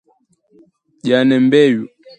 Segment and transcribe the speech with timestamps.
[1.05, 1.83] Jane Mbeyu